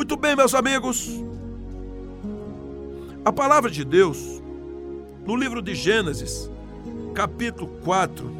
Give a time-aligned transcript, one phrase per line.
[0.00, 1.22] Muito bem, meus amigos.
[3.22, 4.42] A palavra de Deus,
[5.26, 6.50] no livro de Gênesis,
[7.12, 8.30] capítulo 4,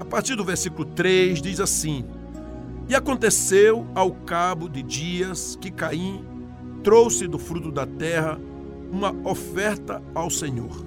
[0.00, 2.06] a partir do versículo 3, diz assim:
[2.88, 6.24] E aconteceu ao cabo de dias que Caim
[6.82, 8.40] trouxe do fruto da terra
[8.90, 10.86] uma oferta ao Senhor.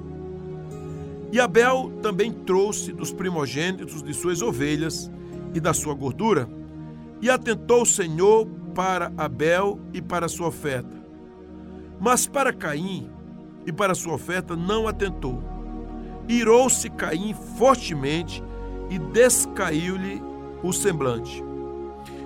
[1.32, 5.12] E Abel também trouxe dos primogênitos de suas ovelhas
[5.54, 6.50] e da sua gordura.
[7.22, 11.02] E atentou o Senhor para Abel e para sua oferta.
[12.00, 13.10] Mas para Caim
[13.66, 15.42] e para sua oferta não atentou.
[16.28, 18.44] Irou-se Caim fortemente
[18.90, 20.22] e descaiu-lhe
[20.64, 21.44] o semblante.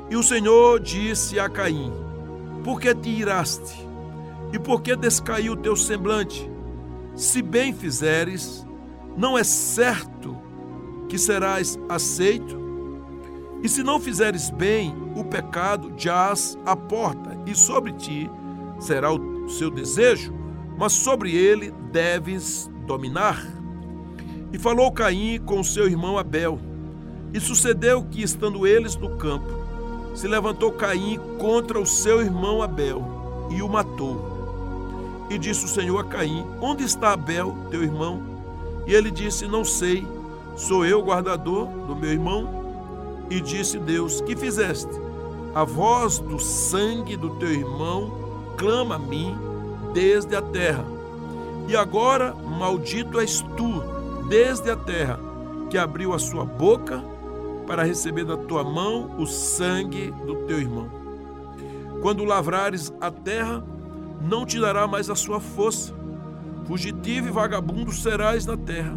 [0.10, 1.92] E o Senhor disse a Caim:
[2.64, 3.86] Por que te iraste?
[4.54, 6.50] E por que descaiu o teu semblante?
[7.16, 8.66] Se bem fizeres,
[9.18, 10.38] não é certo
[11.10, 12.65] que serás aceito?
[13.66, 18.30] E se não fizeres bem, o pecado jaz à porta, e sobre ti
[18.80, 20.32] será o seu desejo,
[20.78, 23.44] mas sobre ele deves dominar.
[24.54, 26.60] E falou Caim com seu irmão Abel.
[27.34, 29.50] E sucedeu que, estando eles no campo,
[30.14, 33.04] se levantou Caim contra o seu irmão Abel
[33.50, 35.26] e o matou.
[35.28, 38.22] E disse o Senhor a Caim: Onde está Abel, teu irmão?
[38.86, 40.08] E ele disse: Não sei,
[40.56, 42.65] sou eu o guardador do meu irmão?
[43.30, 44.92] E disse Deus: Que fizeste?
[45.54, 48.12] A voz do sangue do teu irmão
[48.58, 49.36] clama a mim
[49.94, 50.86] desde a terra.
[51.68, 53.82] E agora maldito és tu
[54.28, 55.20] desde a terra,
[55.70, 57.04] que abriu a sua boca
[57.66, 60.90] para receber da tua mão o sangue do teu irmão.
[62.02, 63.64] Quando lavrares a terra,
[64.22, 65.94] não te dará mais a sua força.
[66.66, 68.96] Fugitivo e vagabundo serás na terra.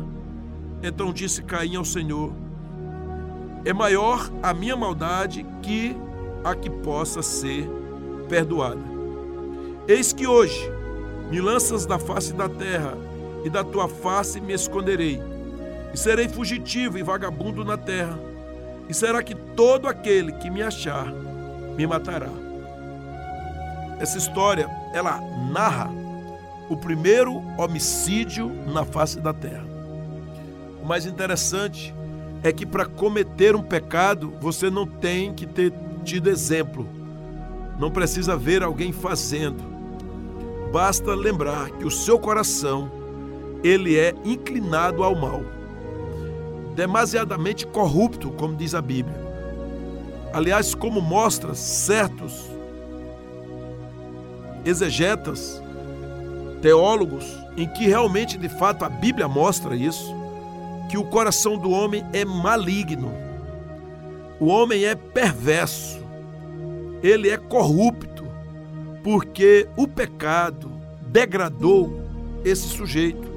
[0.82, 2.32] Então disse Caim ao Senhor:
[3.64, 5.96] É maior a minha maldade que
[6.44, 7.68] a que possa ser
[8.28, 8.80] perdoada.
[9.86, 10.70] Eis que hoje
[11.30, 12.94] me lanças da face da terra,
[13.44, 15.20] e da tua face me esconderei,
[15.92, 18.18] e serei fugitivo e vagabundo na terra.
[18.88, 21.06] E será que todo aquele que me achar
[21.76, 22.30] me matará?
[24.00, 25.90] Essa história, ela narra
[26.68, 29.64] o primeiro homicídio na face da terra.
[30.82, 32.07] O mais interessante é
[32.52, 35.72] que para cometer um pecado, você não tem que ter
[36.04, 36.86] tido exemplo.
[37.78, 39.62] Não precisa ver alguém fazendo.
[40.72, 42.90] Basta lembrar que o seu coração
[43.62, 45.42] ele é inclinado ao mal.
[46.74, 49.26] Demasiadamente corrupto, como diz a Bíblia.
[50.32, 52.44] Aliás, como mostra certos
[54.64, 55.62] exegetas,
[56.60, 57.24] teólogos,
[57.56, 60.14] em que realmente, de fato, a Bíblia mostra isso,
[60.88, 63.12] que o coração do homem é maligno,
[64.40, 66.00] o homem é perverso,
[67.02, 68.24] ele é corrupto,
[69.02, 70.70] porque o pecado
[71.02, 72.02] degradou
[72.44, 73.28] esse sujeito.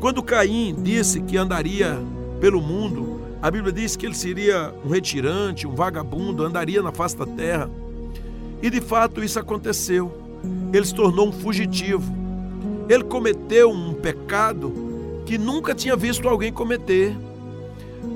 [0.00, 1.98] Quando Caim disse que andaria
[2.40, 7.16] pelo mundo, a Bíblia diz que ele seria um retirante, um vagabundo, andaria na face
[7.16, 7.70] da terra.
[8.62, 10.24] E de fato isso aconteceu
[10.72, 12.12] ele se tornou um fugitivo.
[12.88, 14.83] Ele cometeu um pecado
[15.24, 17.16] que nunca tinha visto alguém cometer.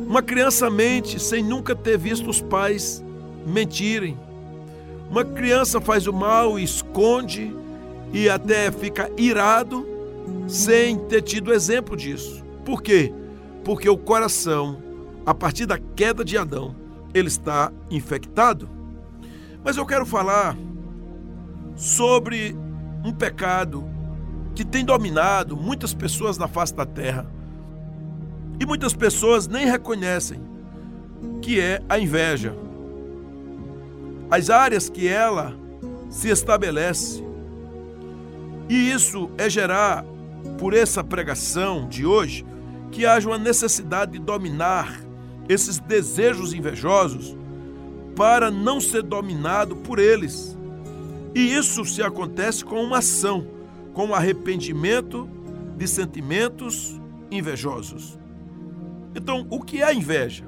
[0.06, 3.04] Uma criança mente sem nunca ter visto os pais
[3.46, 4.18] mentirem.
[5.10, 7.54] Uma criança faz o mal esconde
[8.12, 9.86] e até fica irado
[10.46, 12.44] sem ter tido exemplo disso.
[12.64, 13.12] Por quê?
[13.64, 14.82] Porque o coração,
[15.24, 16.74] a partir da queda de Adão,
[17.14, 18.68] ele está infectado.
[19.64, 20.56] Mas eu quero falar
[21.76, 22.56] sobre
[23.04, 23.84] um pecado
[24.58, 27.24] que tem dominado muitas pessoas na face da terra.
[28.58, 30.40] E muitas pessoas nem reconhecem
[31.40, 32.56] que é a inveja.
[34.28, 35.54] As áreas que ela
[36.10, 37.22] se estabelece.
[38.68, 40.04] E isso é gerar,
[40.58, 42.44] por essa pregação de hoje,
[42.90, 45.00] que haja uma necessidade de dominar
[45.48, 47.36] esses desejos invejosos
[48.16, 50.58] para não ser dominado por eles.
[51.32, 53.57] E isso se acontece com uma ação,
[53.98, 55.28] com arrependimento
[55.76, 57.00] de sentimentos
[57.32, 58.16] invejosos.
[59.12, 60.44] Então, o que é a inveja?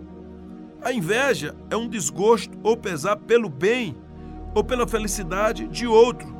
[0.81, 3.97] A inveja é um desgosto ou pesar pelo bem
[4.55, 6.33] ou pela felicidade de outro,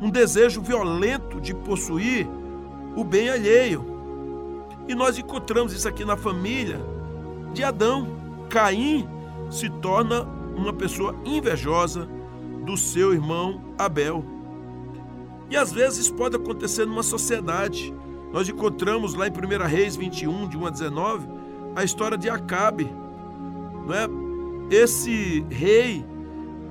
[0.00, 2.24] um desejo violento de possuir
[2.94, 3.84] o bem alheio.
[4.86, 6.78] E nós encontramos isso aqui na família
[7.52, 8.06] de Adão.
[8.48, 9.08] Caim
[9.50, 10.22] se torna
[10.56, 12.08] uma pessoa invejosa
[12.64, 14.33] do seu irmão Abel.
[15.50, 17.94] E às vezes pode acontecer numa sociedade.
[18.32, 21.28] Nós encontramos lá em 1 Reis 21, de 1 a 19,
[21.76, 22.90] a história de Acabe.
[23.86, 24.08] Não é?
[24.74, 26.04] Esse rei,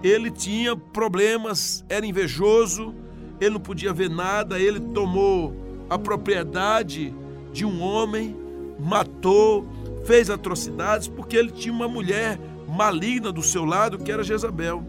[0.01, 2.93] ele tinha problemas, era invejoso,
[3.39, 5.55] ele não podia ver nada, ele tomou
[5.89, 7.13] a propriedade
[7.51, 8.35] de um homem,
[8.79, 9.65] matou,
[10.05, 14.83] fez atrocidades porque ele tinha uma mulher maligna do seu lado que era Jezabel.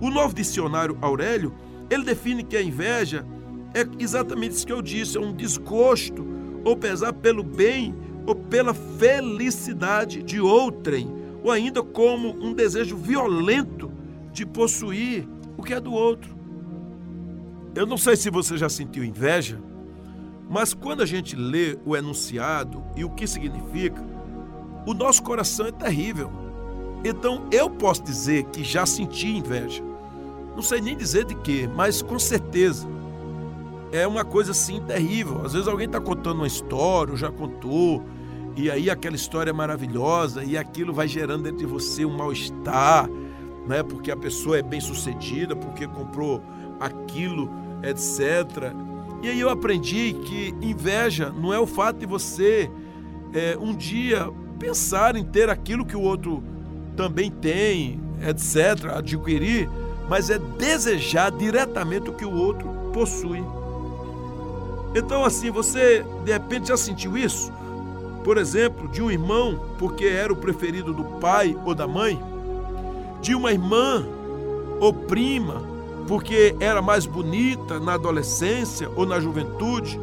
[0.00, 1.52] O novo dicionário Aurélio,
[1.90, 3.24] ele define que a inveja
[3.74, 6.26] é exatamente isso que eu disse, é um desgosto
[6.64, 7.94] ou pesar pelo bem
[8.26, 11.10] ou pela felicidade de outrem,
[11.42, 13.90] ou ainda como um desejo violento
[14.32, 15.26] de possuir
[15.56, 16.36] o que é do outro.
[17.74, 19.58] Eu não sei se você já sentiu inveja,
[20.50, 24.04] mas quando a gente lê o enunciado e o que significa,
[24.86, 26.30] o nosso coração é terrível.
[27.04, 29.87] Então eu posso dizer que já senti inveja.
[30.58, 32.84] Não sei nem dizer de quê, mas com certeza
[33.92, 35.40] é uma coisa assim terrível.
[35.46, 38.02] Às vezes alguém está contando uma história, ou já contou,
[38.56, 43.08] e aí aquela história é maravilhosa e aquilo vai gerando dentro de você um mal-estar,
[43.68, 43.84] né?
[43.84, 46.42] Porque a pessoa é bem sucedida, porque comprou
[46.80, 47.48] aquilo,
[47.84, 48.74] etc.
[49.22, 52.68] E aí eu aprendi que inveja não é o fato de você
[53.32, 54.28] é, um dia
[54.58, 56.42] pensar em ter aquilo que o outro
[56.96, 59.70] também tem, etc., adquirir,
[60.08, 63.44] mas é desejar diretamente o que o outro possui.
[64.94, 67.52] Então, assim, você de repente já sentiu isso?
[68.24, 72.20] Por exemplo, de um irmão, porque era o preferido do pai ou da mãe,
[73.20, 74.04] de uma irmã
[74.80, 75.62] ou prima,
[76.06, 80.00] porque era mais bonita na adolescência ou na juventude.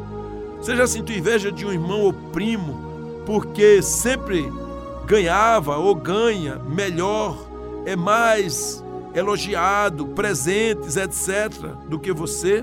[0.60, 4.52] Você já sentiu inveja de um irmão ou primo, porque sempre
[5.04, 7.36] ganhava ou ganha melhor,
[7.84, 8.84] é mais
[9.16, 12.62] elogiado, presentes, etc., do que você?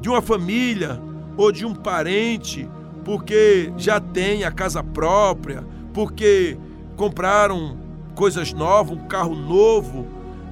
[0.00, 1.00] De uma família
[1.36, 2.68] ou de um parente,
[3.04, 5.64] porque já tem a casa própria,
[5.94, 6.58] porque
[6.96, 7.78] compraram
[8.16, 10.06] coisas novas, um carro novo,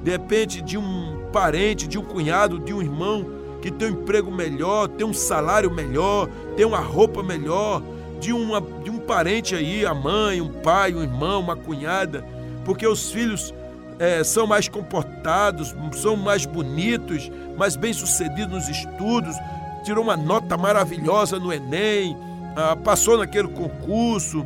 [0.05, 3.27] de repente de um parente, de um cunhado, de um irmão
[3.61, 7.83] que tem um emprego melhor, tem um salário melhor, tem uma roupa melhor,
[8.21, 12.25] de, uma, de um parente aí, a mãe, um pai, um irmão, uma cunhada,
[12.65, 13.53] porque os filhos
[13.99, 19.37] é, são mais comportados, são mais bonitos, mais bem-sucedidos nos estudos,
[19.85, 22.17] tirou uma nota maravilhosa no Enem,
[22.57, 24.45] ah, passou naquele concurso.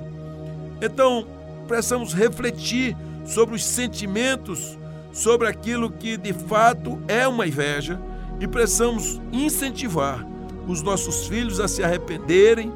[0.82, 1.26] Então,
[1.66, 4.78] precisamos refletir sobre os sentimentos,
[5.12, 7.98] sobre aquilo que de fato é uma inveja
[8.38, 10.26] e precisamos incentivar
[10.66, 12.72] os nossos filhos a se arrependerem,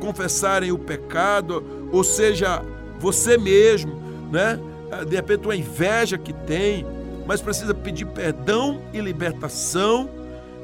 [0.00, 2.62] confessarem o pecado, ou seja,
[2.98, 3.94] você mesmo,
[4.30, 4.58] né?
[4.90, 6.86] Ah, de repente uma inveja que tem,
[7.26, 10.08] mas precisa pedir perdão e libertação,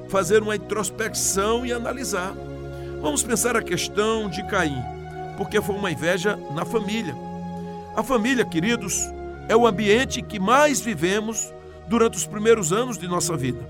[0.08, 2.34] fazer uma introspecção e analisar.
[3.00, 4.80] Vamos pensar a questão de Caim,
[5.36, 7.14] porque foi uma inveja na família.
[7.96, 9.10] A família, queridos,
[9.48, 11.52] é o ambiente que mais vivemos
[11.88, 13.60] durante os primeiros anos de nossa vida.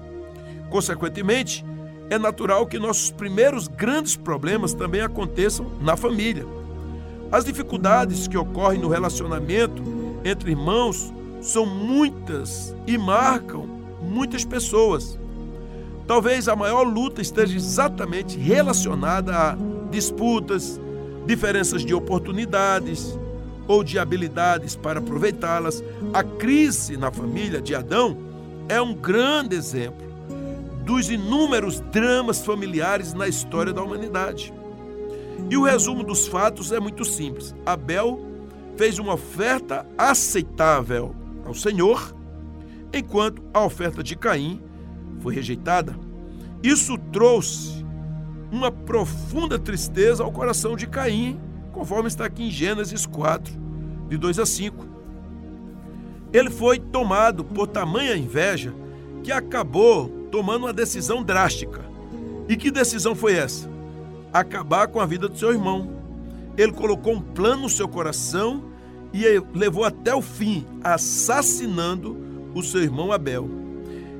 [0.68, 1.64] Consequentemente,
[2.10, 6.44] é natural que nossos primeiros grandes problemas também aconteçam na família.
[7.30, 9.82] As dificuldades que ocorrem no relacionamento
[10.24, 13.66] entre irmãos são muitas e marcam
[14.00, 15.18] muitas pessoas.
[16.06, 19.56] Talvez a maior luta esteja exatamente relacionada a
[19.90, 20.80] disputas,
[21.26, 23.18] diferenças de oportunidades
[23.68, 25.82] ou de habilidades para aproveitá-las.
[26.12, 28.16] A crise na família de Adão
[28.68, 30.12] é um grande exemplo
[30.84, 34.52] dos inúmeros dramas familiares na história da humanidade.
[35.48, 37.54] E o resumo dos fatos é muito simples.
[37.64, 38.31] Abel
[38.76, 41.14] fez uma oferta aceitável
[41.44, 42.14] ao Senhor,
[42.92, 44.62] enquanto a oferta de Caim
[45.20, 45.96] foi rejeitada.
[46.62, 47.84] Isso trouxe
[48.50, 51.40] uma profunda tristeza ao coração de Caim,
[51.72, 53.52] conforme está aqui em Gênesis 4,
[54.08, 54.86] de 2 a 5.
[56.32, 58.74] Ele foi tomado por tamanha inveja
[59.22, 61.82] que acabou tomando uma decisão drástica.
[62.48, 63.70] E que decisão foi essa?
[64.32, 66.01] Acabar com a vida do seu irmão.
[66.56, 68.64] Ele colocou um plano no seu coração
[69.12, 72.16] e levou até o fim, assassinando
[72.54, 73.48] o seu irmão Abel.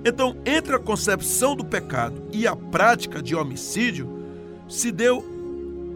[0.05, 4.09] Então, entre a concepção do pecado e a prática de homicídio,
[4.69, 5.25] se deu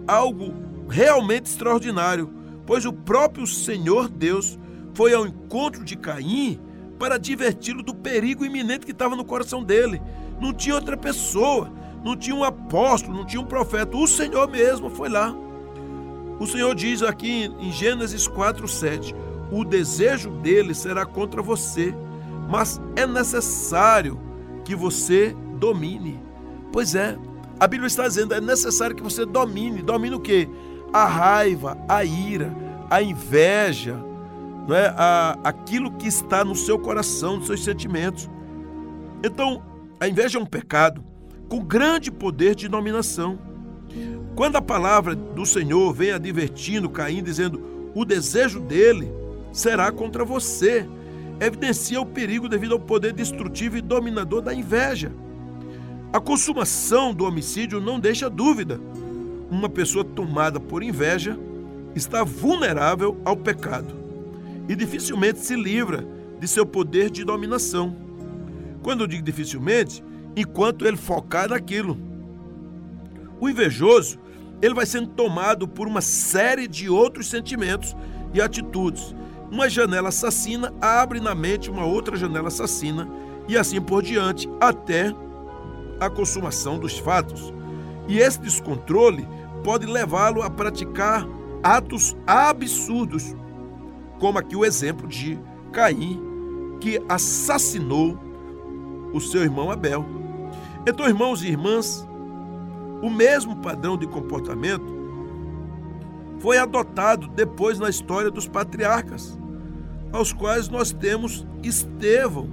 [0.07, 0.55] algo
[0.89, 2.31] realmente extraordinário,
[2.65, 4.59] pois o próprio Senhor Deus
[4.95, 6.61] foi ao encontro de Caim
[6.99, 10.01] para diverti-lo do perigo iminente que estava no coração dele.
[10.41, 11.71] Não tinha outra pessoa,
[12.05, 13.97] não tinha um apóstolo, não tinha um profeta.
[13.97, 15.35] O Senhor mesmo foi lá.
[16.39, 19.15] O Senhor diz aqui em Gênesis 4, 7:
[19.51, 21.95] O desejo dele será contra você,
[22.49, 24.21] mas é necessário
[24.65, 26.21] que você domine.
[26.73, 27.17] Pois é,
[27.59, 29.83] a Bíblia está dizendo: é necessário que você domine.
[29.83, 30.49] Domine o quê?
[30.93, 32.55] A raiva, a ira,
[32.91, 33.97] a inveja,
[34.69, 38.29] não é, a, aquilo que está no seu coração, nos seus sentimentos.
[39.25, 39.63] Então,
[39.99, 41.03] a inveja é um pecado
[41.49, 43.39] com grande poder de dominação.
[44.37, 49.11] Quando a palavra do Senhor vem advertindo Caim, dizendo: o desejo dele
[49.51, 50.87] será contra você,
[51.41, 55.11] evidencia o perigo devido ao poder destrutivo e dominador da inveja.
[56.13, 58.79] A consumação do homicídio não deixa dúvida.
[59.51, 61.39] Uma pessoa tomada por inveja
[61.95, 63.95] está vulnerável ao pecado
[64.69, 66.07] e dificilmente se livra
[66.39, 67.97] de seu poder de dominação.
[68.83, 70.05] Quando eu digo dificilmente,
[70.37, 71.99] enquanto ele focar naquilo.
[73.41, 74.19] O invejoso,
[74.63, 77.97] ele vai sendo tomado por uma série de outros sentimentos
[78.33, 79.15] e atitudes.
[79.51, 83.09] Uma janela assassina abre na mente uma outra janela assassina
[83.49, 85.15] e assim por diante, até
[86.01, 87.53] a consumação dos fatos.
[88.09, 89.27] E esse descontrole
[89.63, 91.27] pode levá-lo a praticar
[91.63, 93.35] atos absurdos,
[94.19, 95.39] como aqui o exemplo de
[95.73, 96.21] Caim,
[96.81, 98.19] que assassinou
[99.13, 100.05] o seu irmão Abel.
[100.87, 102.07] Então, irmãos e irmãs,
[103.03, 104.95] o mesmo padrão de comportamento
[106.41, 109.39] foi adotado depois na história dos patriarcas,
[110.13, 112.49] aos quais nós temos Estevão,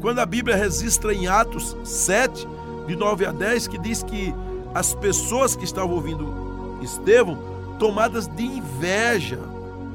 [0.00, 2.46] quando a Bíblia registra em Atos 7,
[2.86, 4.34] de 9 a 10, que diz que
[4.74, 7.38] as pessoas que estavam ouvindo Estevão,
[7.78, 9.40] tomadas de inveja,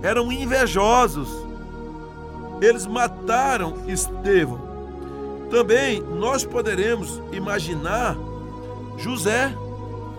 [0.01, 1.29] eram invejosos.
[2.62, 4.62] Eles mataram Estevão.
[5.50, 8.17] Também nós poderemos imaginar
[8.97, 9.55] José,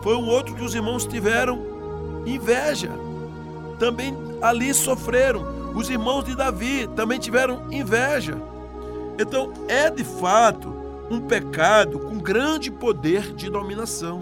[0.02, 1.59] foi um outro que os irmãos tiveram
[2.26, 2.90] inveja.
[3.78, 5.73] Também ali sofreram.
[5.75, 8.37] Os irmãos de Davi também tiveram inveja.
[9.19, 10.73] Então, é de fato
[11.11, 14.21] um pecado com grande poder de dominação.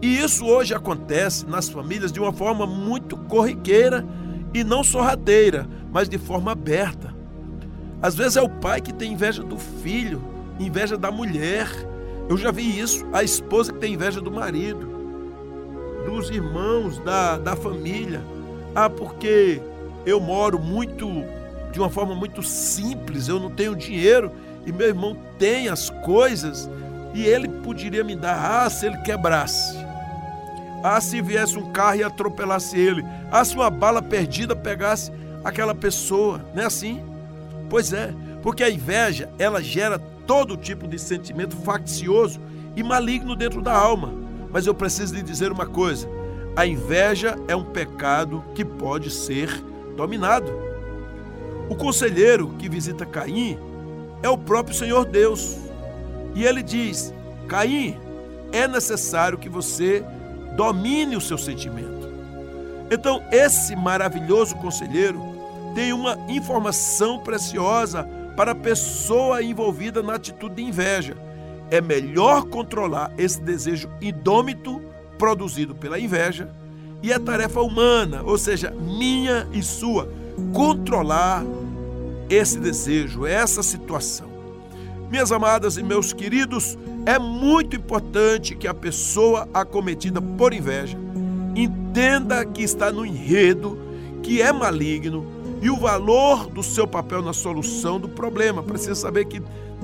[0.00, 4.04] E isso hoje acontece nas famílias de uma forma muito corriqueira
[4.52, 7.14] e não sorrateira, mas de forma aberta.
[8.00, 10.20] Às vezes é o pai que tem inveja do filho,
[10.58, 11.68] inveja da mulher.
[12.28, 14.88] Eu já vi isso, a esposa que tem inveja do marido,
[16.06, 18.22] dos irmãos, da, da família.
[18.74, 19.60] Ah, porque
[20.06, 21.08] eu moro muito
[21.72, 23.28] de uma forma muito simples.
[23.28, 24.30] Eu não tenho dinheiro
[24.66, 26.68] e meu irmão tem as coisas
[27.14, 28.64] e ele poderia me dar.
[28.64, 29.76] Ah, se ele quebrasse.
[30.82, 33.04] Ah, se viesse um carro e atropelasse ele.
[33.30, 35.12] Ah, se uma bala perdida pegasse
[35.44, 36.40] aquela pessoa.
[36.54, 37.02] Não é assim?
[37.68, 38.12] Pois é,
[38.42, 42.40] porque a inveja ela gera todo tipo de sentimento faccioso
[42.76, 44.12] e maligno dentro da alma.
[44.50, 46.08] Mas eu preciso lhe dizer uma coisa:
[46.54, 49.48] a inveja é um pecado que pode ser
[49.96, 50.52] dominado.
[51.68, 53.58] O conselheiro que visita Caim
[54.22, 55.56] é o próprio Senhor Deus.
[56.34, 57.12] E ele diz:
[57.48, 57.98] Caim,
[58.52, 60.04] é necessário que você
[60.56, 62.10] domine o seu sentimento.
[62.90, 65.20] Então, esse maravilhoso conselheiro
[65.74, 71.16] tem uma informação preciosa para a pessoa envolvida na atitude de inveja.
[71.70, 74.80] É melhor controlar esse desejo indômito
[75.18, 76.50] produzido pela inveja
[77.02, 80.08] e a tarefa humana, ou seja, minha e sua,
[80.52, 81.44] controlar
[82.28, 84.30] esse desejo, essa situação.
[85.10, 90.96] Minhas amadas e meus queridos, é muito importante que a pessoa acometida por inveja
[91.54, 93.78] entenda que está no enredo,
[94.22, 95.26] que é maligno
[95.62, 98.62] e o valor do seu papel na solução do problema.
[98.62, 99.40] Precisa saber que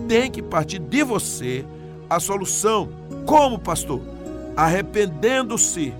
[0.06, 1.64] tem que partir de você
[2.10, 2.90] a solução.
[3.24, 4.02] Como, pastor?
[4.56, 5.94] Arrependendo-se,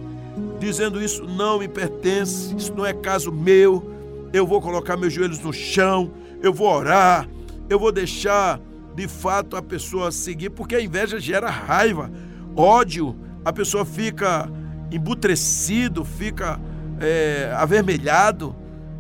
[0.59, 3.97] dizendo isso não me pertence, isso não é caso meu
[4.33, 6.11] eu vou colocar meus joelhos no chão,
[6.43, 7.29] eu vou orar,
[7.69, 8.61] eu vou deixar
[8.95, 12.11] de fato a pessoa seguir, porque a inveja gera raiva,
[12.55, 14.51] ódio, a pessoa fica
[14.91, 16.61] embutrecido, fica
[17.01, 18.55] é, avermelhado,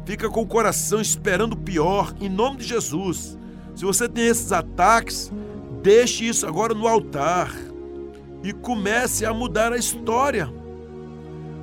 [0.09, 3.37] fica com o coração esperando o pior, em nome de Jesus.
[3.77, 5.31] Se você tem esses ataques,
[5.83, 7.55] deixe isso agora no altar
[8.43, 10.51] e comece a mudar a história.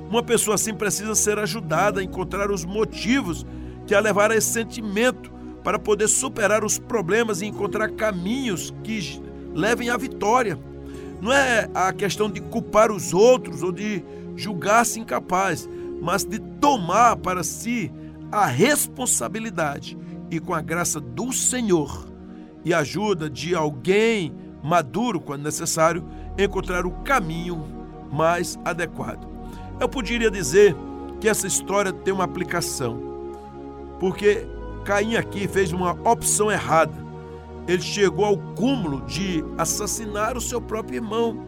[0.08, 3.44] Uma pessoa assim precisa ser ajudada a encontrar os motivos
[3.84, 5.28] que a levaram a esse sentimento
[5.64, 9.20] para poder superar os problemas e encontrar caminhos que
[9.56, 10.56] levem à vitória.
[11.20, 14.04] Não é a questão de culpar os outros ou de
[14.36, 15.68] julgar-se incapaz,
[16.00, 17.90] mas de tomar para si
[18.30, 19.96] a responsabilidade
[20.30, 22.06] e com a graça do Senhor
[22.64, 26.04] e ajuda de alguém maduro, quando necessário,
[26.36, 27.64] encontrar o caminho
[28.10, 29.24] mais adequado.
[29.78, 30.74] Eu poderia dizer
[31.20, 33.00] que essa história tem uma aplicação,
[34.00, 34.46] porque
[34.84, 36.94] Caim aqui fez uma opção errada.
[37.68, 41.44] Ele chegou ao cúmulo de assassinar o seu próprio irmão.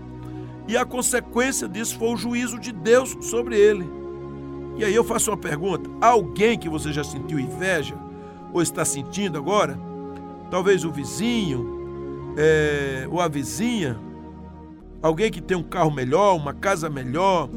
[0.66, 3.98] E a consequência disso foi o juízo de Deus sobre ele.
[4.78, 7.94] E aí eu faço uma pergunta: alguém que você já sentiu inveja?
[8.52, 9.78] ou está sentindo agora?
[10.50, 13.99] Talvez o vizinho, é, ou a vizinha,
[15.02, 17.49] alguém que tem um carro melhor, uma casa melhor,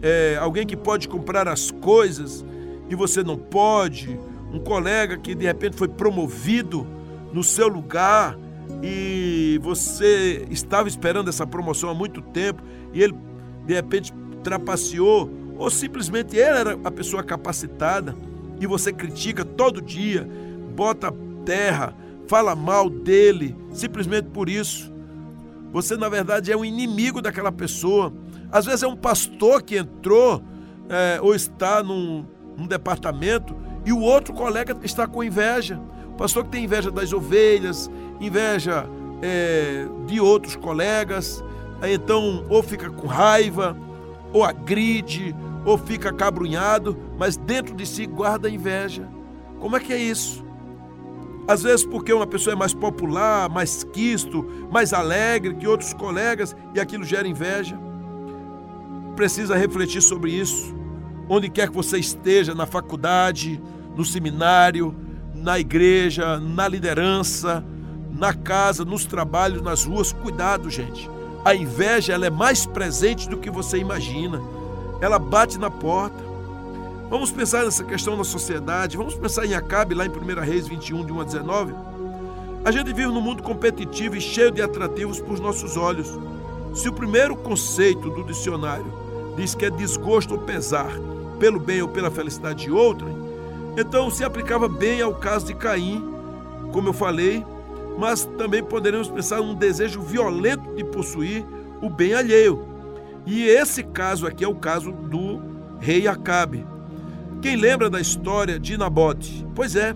[0.00, 2.44] é, alguém que pode comprar as coisas
[2.88, 4.18] e você não pode,
[4.52, 6.86] um colega que de repente foi promovido
[7.32, 8.36] no seu lugar
[8.82, 12.62] e você estava esperando essa promoção há muito tempo
[12.92, 13.14] e ele
[13.64, 14.12] de repente
[14.42, 15.30] trapaceou,
[15.62, 18.16] ou simplesmente ele era a pessoa capacitada
[18.58, 20.28] e você critica todo dia,
[20.74, 21.14] bota
[21.44, 21.94] terra,
[22.26, 24.92] fala mal dele, simplesmente por isso.
[25.72, 28.12] Você, na verdade, é um inimigo daquela pessoa.
[28.50, 30.42] Às vezes é um pastor que entrou
[30.88, 32.26] é, ou está num,
[32.58, 35.80] num departamento e o outro colega está com inveja.
[36.08, 37.88] O pastor que tem inveja das ovelhas,
[38.20, 38.84] inveja
[39.22, 41.42] é, de outros colegas,
[41.80, 43.76] aí então ou fica com raiva,
[44.32, 49.08] ou agride, ou fica cabrunhado, mas dentro de si guarda inveja.
[49.60, 50.44] Como é que é isso?
[51.46, 56.54] Às vezes porque uma pessoa é mais popular, mais quisto, mais alegre que outros colegas
[56.74, 57.78] e aquilo gera inveja.
[59.16, 60.74] Precisa refletir sobre isso.
[61.28, 63.60] Onde quer que você esteja, na faculdade,
[63.96, 64.94] no seminário,
[65.34, 67.64] na igreja, na liderança,
[68.10, 71.10] na casa, nos trabalhos, nas ruas, cuidado, gente.
[71.44, 74.40] A inveja ela é mais presente do que você imagina.
[75.02, 76.22] Ela bate na porta.
[77.10, 78.96] Vamos pensar nessa questão na sociedade.
[78.96, 81.74] Vamos pensar em Acabe, lá em 1 Reis 21, de 1 a 19.
[82.64, 86.08] A gente vive num mundo competitivo e cheio de atrativos para os nossos olhos.
[86.72, 88.86] Se o primeiro conceito do dicionário
[89.36, 90.92] diz que é desgosto ou pesar
[91.40, 93.16] pelo bem ou pela felicidade de outrem,
[93.76, 96.00] então se aplicava bem ao caso de Caim,
[96.70, 97.44] como eu falei,
[97.98, 101.44] mas também poderemos pensar num desejo violento de possuir
[101.80, 102.71] o bem alheio.
[103.26, 105.40] E esse caso aqui é o caso do
[105.78, 106.66] rei Acabe.
[107.40, 109.46] Quem lembra da história de Nabote?
[109.54, 109.94] Pois é,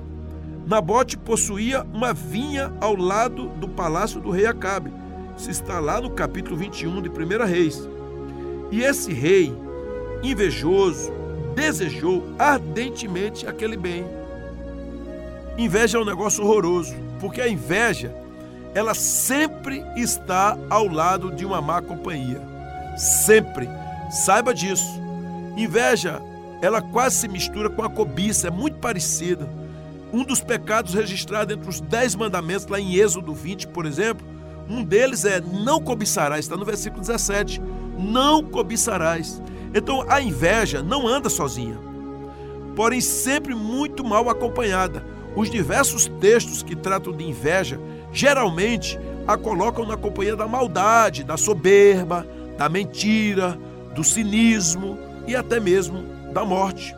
[0.67, 4.93] Nabote possuía uma vinha ao lado do palácio do rei Acabe.
[5.37, 7.89] Isso está lá no capítulo 21 de 1 Reis.
[8.71, 9.55] E esse rei,
[10.23, 11.13] invejoso,
[11.55, 14.05] desejou ardentemente aquele bem.
[15.59, 18.15] Inveja é um negócio horroroso, porque a inveja,
[18.75, 22.56] ela sempre está ao lado de uma má companhia.
[22.97, 23.69] Sempre.
[24.11, 25.01] Saiba disso.
[25.57, 26.21] Inveja
[26.61, 29.49] ela quase se mistura com a cobiça, é muito parecida.
[30.13, 34.27] Um dos pecados registrados entre os dez mandamentos, lá em Êxodo 20, por exemplo,
[34.69, 37.61] um deles é não cobiçarás, está no versículo 17.
[37.99, 39.41] Não cobiçarás.
[39.75, 41.79] Então a inveja não anda sozinha,
[42.75, 45.05] porém sempre muito mal acompanhada.
[45.35, 47.79] Os diversos textos que tratam de inveja
[48.11, 52.27] geralmente a colocam na companhia da maldade, da soberba,
[52.57, 53.59] da mentira,
[53.95, 56.95] do cinismo e até mesmo da morte.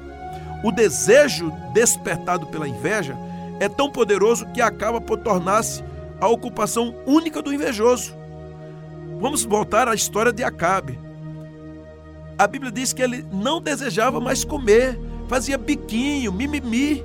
[0.64, 3.16] O desejo despertado pela inveja
[3.60, 5.82] é tão poderoso que acaba por tornar-se
[6.20, 8.14] a ocupação única do invejoso.
[9.20, 10.98] Vamos voltar à história de Acabe.
[12.36, 17.04] A Bíblia diz que ele não desejava mais comer, fazia biquinho, mimimi,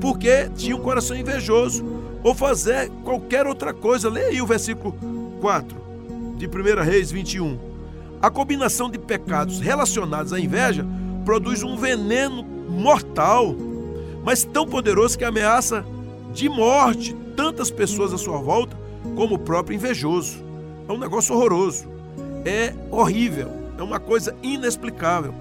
[0.00, 1.84] porque tinha um coração invejoso,
[2.22, 4.10] ou fazer qualquer outra coisa.
[4.10, 4.92] Leia aí o versículo
[5.40, 5.76] 4
[6.36, 7.67] de 1 Reis 21.
[8.20, 10.84] A combinação de pecados relacionados à inveja
[11.24, 13.54] produz um veneno mortal,
[14.24, 15.84] mas tão poderoso que ameaça
[16.32, 18.76] de morte tantas pessoas à sua volta,
[19.14, 20.44] como o próprio invejoso.
[20.88, 21.86] É um negócio horroroso,
[22.44, 25.32] é horrível, é uma coisa inexplicável.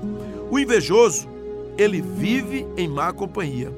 [0.51, 1.27] O invejoso,
[1.77, 3.73] ele vive em má companhia.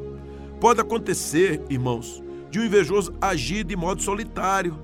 [0.59, 4.77] Pode acontecer, irmãos, de um invejoso agir de modo solitário,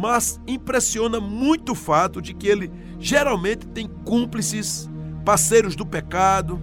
[0.00, 4.88] mas impressiona muito o fato de que ele geralmente tem cúmplices
[5.26, 6.58] parceiros do pecado.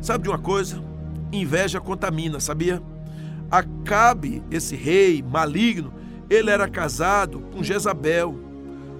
[0.00, 0.80] Sabe de uma coisa?
[1.32, 2.80] Inveja contamina, sabia?
[3.50, 5.92] Acabe, esse rei maligno,
[6.30, 8.38] ele era casado com Jezabel,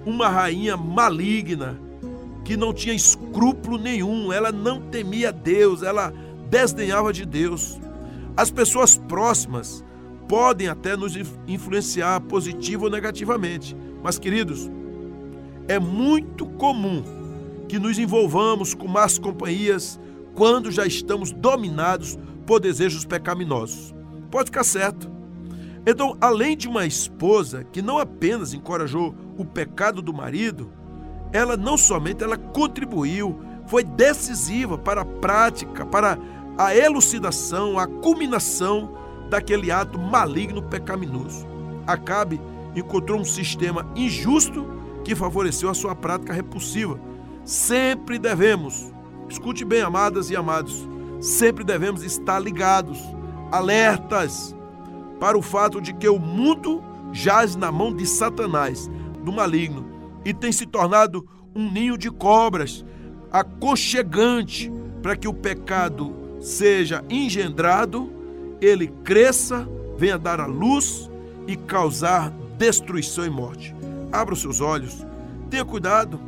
[0.05, 1.79] uma rainha maligna
[2.43, 6.13] que não tinha escrúpulo nenhum, ela não temia Deus, ela
[6.49, 7.79] desdenhava de Deus.
[8.35, 9.85] As pessoas próximas
[10.29, 11.15] podem até nos
[11.47, 14.69] influenciar positivo ou negativamente, mas queridos,
[15.67, 17.03] é muito comum
[17.67, 19.99] que nos envolvamos com más companhias
[20.35, 23.93] quando já estamos dominados por desejos pecaminosos.
[24.29, 25.09] Pode ficar certo.
[25.83, 30.71] Então, além de uma esposa que não apenas encorajou o pecado do marido,
[31.33, 36.19] ela não somente ela contribuiu, foi decisiva para a prática, para
[36.55, 38.98] a elucidação, a culminação
[39.29, 41.45] daquele ato maligno pecaminoso.
[41.85, 42.39] Acabe
[42.75, 44.65] encontrou um sistema injusto
[45.03, 46.99] que favoreceu a sua prática repulsiva,
[47.49, 48.93] Sempre devemos,
[49.27, 50.87] escute bem, amadas e amados,
[51.19, 52.99] sempre devemos estar ligados,
[53.51, 54.55] alertas,
[55.19, 58.87] para o fato de que o mundo jaz na mão de Satanás,
[59.23, 59.83] do maligno,
[60.23, 62.85] e tem se tornado um ninho de cobras,
[63.31, 68.11] aconchegante para que o pecado seja engendrado,
[68.61, 69.67] ele cresça,
[69.97, 71.09] venha dar a luz
[71.47, 73.75] e causar destruição e morte.
[74.11, 75.05] Abra os seus olhos,
[75.49, 76.19] tenha cuidado.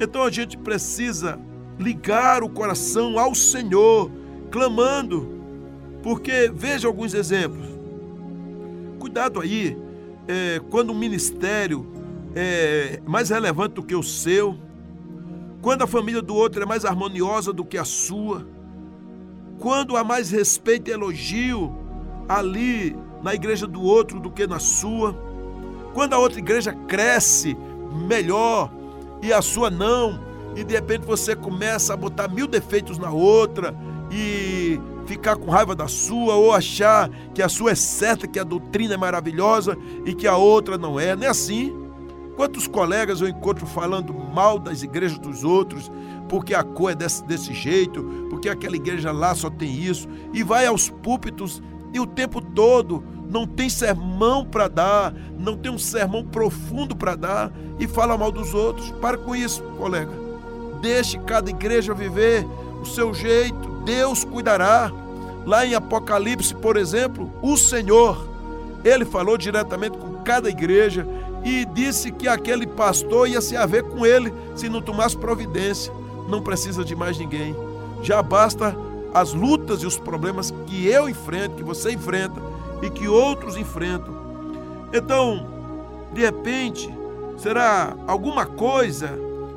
[0.00, 1.38] Então a gente precisa
[1.78, 4.10] ligar o coração ao Senhor,
[4.50, 5.40] clamando,
[6.02, 7.68] porque veja alguns exemplos.
[8.98, 9.76] Cuidado aí,
[10.28, 11.86] é, quando o ministério
[12.34, 14.56] é mais relevante do que o seu,
[15.62, 18.46] quando a família do outro é mais harmoniosa do que a sua,
[19.60, 21.72] quando há mais respeito e elogio
[22.28, 25.14] ali na igreja do outro do que na sua,
[25.92, 27.56] quando a outra igreja cresce
[28.08, 28.72] melhor
[29.22, 30.18] e a sua não,
[30.56, 33.76] e de repente você começa a botar mil defeitos na outra
[34.10, 38.44] e ficar com raiva da sua ou achar que a sua é certa, que a
[38.44, 41.76] doutrina é maravilhosa e que a outra não é, não é assim.
[42.36, 45.90] Quantos colegas eu encontro falando mal das igrejas dos outros,
[46.30, 50.44] porque a cor é desse, desse jeito, porque aquela igreja lá só tem isso, e
[50.44, 51.60] vai aos púlpitos
[51.92, 57.16] e o tempo todo não tem sermão para dar, não tem um sermão profundo para
[57.16, 58.92] dar e fala mal dos outros.
[58.92, 60.12] Para com isso, colega.
[60.80, 62.46] Deixe cada igreja viver
[62.80, 64.92] o seu jeito, Deus cuidará.
[65.44, 68.28] Lá em Apocalipse, por exemplo, o Senhor,
[68.84, 71.06] ele falou diretamente com cada igreja
[71.44, 75.99] e disse que aquele pastor ia se haver com ele se não tomasse providência.
[76.30, 77.54] Não precisa de mais ninguém.
[78.02, 78.76] Já basta
[79.12, 82.40] as lutas e os problemas que eu enfrento, que você enfrenta
[82.80, 84.14] e que outros enfrentam.
[84.92, 85.46] Então,
[86.12, 86.88] de repente,
[87.36, 89.10] será alguma coisa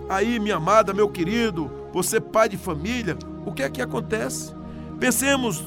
[0.09, 4.53] aí, minha amada, meu querido, você pai de família, o que é que acontece?
[4.99, 5.63] Pensemos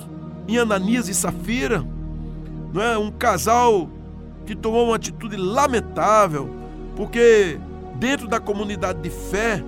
[0.49, 1.85] em Ananias e Safira,
[2.73, 2.99] não é?
[2.99, 3.89] Um casal
[4.45, 6.49] que tomou uma atitude lamentável,
[6.95, 7.59] porque
[7.97, 9.63] dentro da comunidade de fé,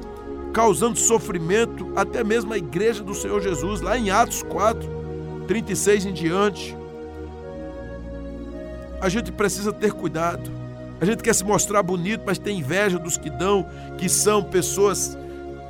[0.52, 4.88] causando sofrimento até mesmo a igreja do Senhor Jesus, lá em Atos 4,
[5.46, 6.76] 36 em diante.
[9.00, 10.50] A gente precisa ter cuidado.
[11.00, 13.64] A gente quer se mostrar bonito, mas tem inveja dos que dão,
[13.96, 15.16] que são pessoas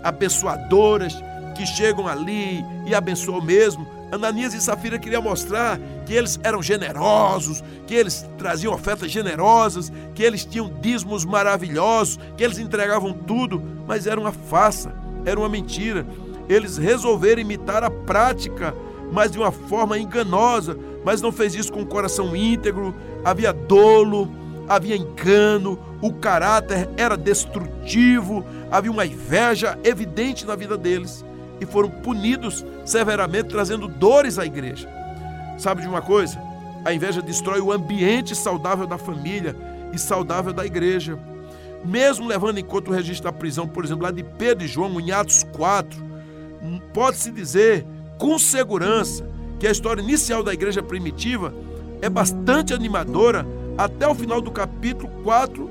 [0.02, 1.14] abençoadoras,
[1.54, 7.62] que chegam ali e abençoam mesmo, Ananias e Safira queriam mostrar que eles eram generosos,
[7.86, 14.06] que eles traziam ofertas generosas, que eles tinham dízimos maravilhosos, que eles entregavam tudo, mas
[14.06, 14.94] era uma farsa,
[15.24, 16.06] era uma mentira.
[16.48, 18.74] Eles resolveram imitar a prática,
[19.12, 24.30] mas de uma forma enganosa, mas não fez isso com o coração íntegro, havia dolo,
[24.66, 31.27] havia engano, o caráter era destrutivo, havia uma inveja evidente na vida deles
[31.60, 34.88] e foram punidos severamente, trazendo dores à igreja.
[35.58, 36.40] Sabe de uma coisa?
[36.84, 39.56] A inveja destrói o ambiente saudável da família
[39.92, 41.18] e saudável da igreja.
[41.84, 45.00] Mesmo levando em conta o registro da prisão, por exemplo, lá de Pedro e João,
[45.00, 46.00] em Atos 4,
[46.92, 47.86] pode-se dizer
[48.18, 49.24] com segurança
[49.58, 51.52] que a história inicial da igreja primitiva
[52.00, 55.70] é bastante animadora até o final do capítulo 4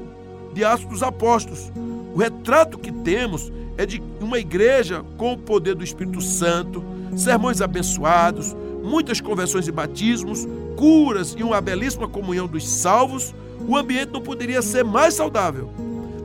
[0.54, 1.72] de Atos dos Apóstolos.
[2.14, 6.84] O retrato que temos é de uma igreja com o poder do Espírito Santo,
[7.16, 13.34] sermões abençoados, muitas conversões e batismos, curas e uma belíssima comunhão dos salvos,
[13.68, 15.70] o ambiente não poderia ser mais saudável.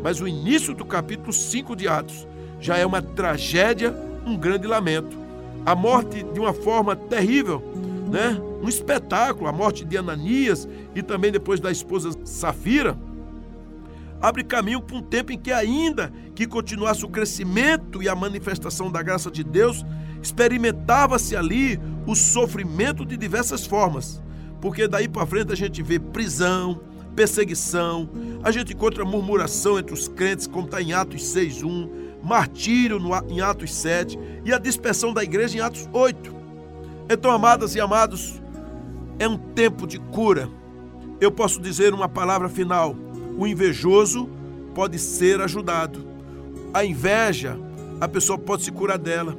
[0.03, 2.27] Mas o início do capítulo 5 de Atos
[2.59, 3.95] já é uma tragédia,
[4.27, 5.17] um grande lamento.
[5.65, 7.63] A morte de uma forma terrível,
[8.11, 8.41] né?
[8.63, 12.97] Um espetáculo, a morte de Ananias e também depois da esposa Safira
[14.23, 18.91] abre caminho para um tempo em que, ainda que continuasse o crescimento e a manifestação
[18.91, 19.85] da graça de Deus,
[20.23, 24.23] experimentava-se ali o sofrimento de diversas formas.
[24.61, 26.81] Porque daí para frente a gente vê prisão,
[27.17, 28.09] perseguição,
[28.45, 31.91] a gente encontra murmuração entre os crentes, como está em Atos 6.1,
[32.23, 36.33] martírio no, em Atos 7 e a dispersão da igreja em Atos 8.
[37.11, 38.41] Então, amadas e amados,
[39.19, 40.49] é um tempo de cura.
[41.21, 42.97] Eu posso dizer uma palavra final
[43.39, 44.29] o invejoso
[44.75, 46.07] pode ser ajudado.
[46.73, 47.59] A inveja,
[48.01, 49.37] a pessoa pode se curar dela.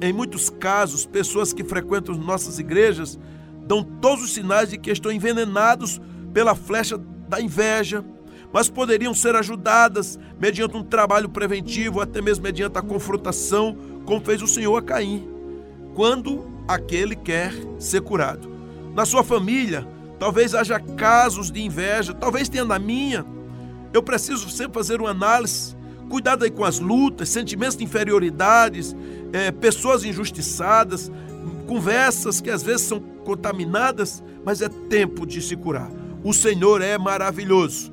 [0.00, 3.18] Em muitos casos, pessoas que frequentam nossas igrejas
[3.66, 6.00] dão todos os sinais de que estão envenenados
[6.32, 6.98] pela flecha
[7.28, 8.04] da inveja,
[8.52, 14.40] mas poderiam ser ajudadas mediante um trabalho preventivo, até mesmo mediante a confrontação, como fez
[14.40, 15.28] o Senhor a Caim,
[15.94, 18.48] quando aquele quer ser curado.
[18.94, 19.86] Na sua família,
[20.18, 23.24] Talvez haja casos de inveja, talvez tenha na minha.
[23.92, 25.76] Eu preciso sempre fazer uma análise.
[26.08, 28.96] Cuidado aí com as lutas, sentimentos de inferioridades,
[29.32, 31.12] é, pessoas injustiçadas,
[31.66, 35.90] conversas que às vezes são contaminadas, mas é tempo de se curar.
[36.24, 37.92] O Senhor é maravilhoso.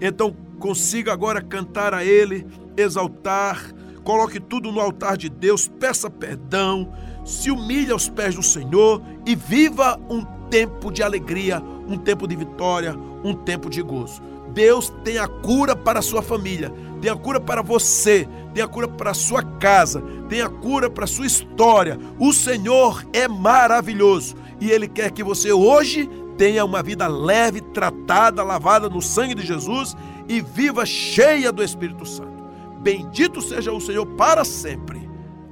[0.00, 3.72] Então consiga agora cantar a Ele, exaltar,
[4.04, 6.92] coloque tudo no altar de Deus, peça perdão,
[7.24, 12.36] se humilhe aos pés do Senhor e viva um tempo de alegria, um tempo de
[12.36, 14.20] vitória, um tempo de gozo.
[14.52, 18.68] Deus tem a cura para a sua família, tem a cura para você, tem a
[18.68, 21.98] cura para a sua casa, tem a cura para a sua história.
[22.18, 28.42] O Senhor é maravilhoso e Ele quer que você hoje tenha uma vida leve, tratada,
[28.42, 29.96] lavada no sangue de Jesus
[30.28, 32.44] e viva cheia do Espírito Santo.
[32.82, 35.08] Bendito seja o Senhor para sempre.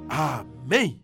[0.07, 1.01] Amém.